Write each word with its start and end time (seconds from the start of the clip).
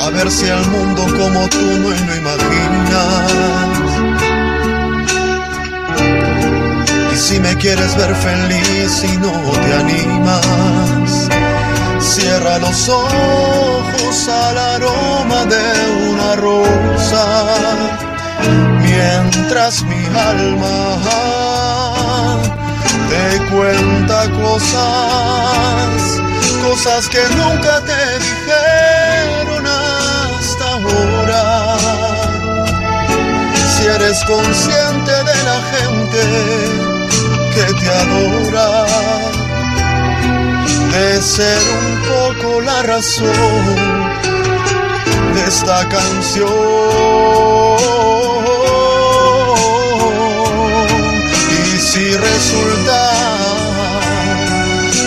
a 0.00 0.10
ver 0.10 0.30
si 0.30 0.48
al 0.48 0.66
mundo 0.68 1.02
como 1.16 1.48
tú 1.48 1.60
no 1.60 1.90
lo 1.90 2.16
imaginas. 2.16 3.32
Y 7.12 7.16
si 7.16 7.38
me 7.40 7.54
quieres 7.56 7.96
ver 7.96 8.14
feliz 8.16 9.04
y 9.04 9.16
no 9.18 9.32
te 9.32 9.74
animas, 9.74 11.28
cierra 12.00 12.58
los 12.58 12.88
ojos 12.88 14.28
al 14.28 14.58
aroma 14.58 15.44
de 15.44 16.10
una 16.10 16.36
rosa, 16.36 17.44
mientras 18.82 19.82
mi 19.84 20.04
alma 20.16 20.96
te 23.08 23.38
cuenta 23.54 24.30
cosas, 24.42 25.55
cosas 26.86 27.08
que 27.08 27.22
nunca 27.36 27.80
te 27.80 28.18
dijeron 28.18 29.66
hasta 29.66 30.64
ahora. 30.72 31.78
Si 33.72 33.86
eres 33.86 34.24
consciente 34.24 35.10
de 35.10 35.42
la 35.50 35.58
gente 35.72 36.22
que 37.54 37.74
te 37.74 37.88
adora, 37.90 38.86
de 40.92 41.22
ser 41.22 41.62
un 41.80 42.02
poco 42.12 42.60
la 42.60 42.82
razón 42.82 43.76
de 45.34 45.44
esta 45.44 45.88
canción. 45.88 46.86
si 51.78 52.14
resulta 52.14 53.00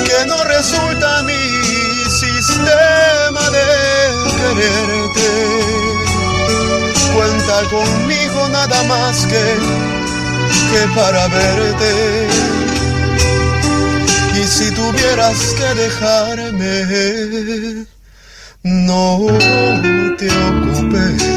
que 0.06 0.26
no 0.26 0.44
resulta 0.44 1.19
cuenta 7.16 7.64
conmigo 7.70 8.50
nada 8.50 8.84
más 8.84 9.26
que, 9.26 9.58
que 10.72 10.88
para 10.96 11.28
verte. 11.28 12.28
Y 14.36 14.44
si 14.48 14.72
tuvieras 14.72 15.56
que 15.58 15.74
dejarme, 15.82 17.86
no 18.64 19.28
te 20.18 20.28
ocupes 20.28 21.30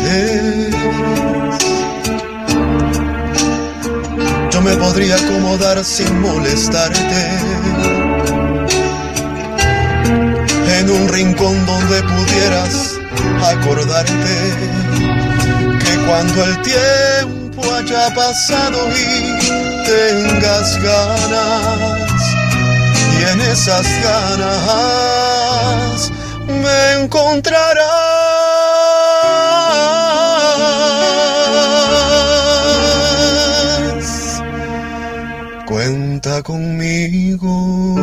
me 4.63 4.77
podría 4.77 5.17
acomodar 5.17 5.85
sin 5.85 6.21
molestarte. 6.21 7.29
En 10.79 10.91
un 10.91 11.09
rincón 11.09 11.67
donde 11.67 12.03
pudieras 12.03 12.92
acordarte 13.45 14.37
que 15.85 15.95
cuando 16.07 16.45
el 16.45 16.63
tiempo 16.63 17.63
haya 17.75 18.15
pasado 18.15 18.79
y 18.91 18.95
tengas 19.85 20.81
ganas, 20.83 22.23
y 23.19 23.21
en 23.33 23.41
esas 23.41 23.87
ganas 24.03 26.11
me 26.47 27.03
encontrarás. 27.03 28.13
conmigo. 36.43 37.97